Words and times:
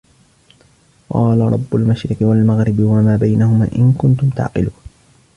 قال 1.09 1.41
رب 1.41 1.75
المشرق 1.75 2.17
والمغرب 2.21 2.79
وما 2.79 3.15
بينهما 3.17 3.69
إن 3.75 3.93
كنتم 3.97 4.29
تعقلون 4.29 4.73